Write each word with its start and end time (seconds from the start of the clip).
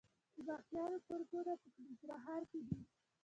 د 0.35 0.37
ماهیانو 0.47 0.97
فارمونه 1.07 1.53
په 1.61 1.67
ننګرهار 1.83 2.41
کې 2.51 2.59
دي 2.67 2.79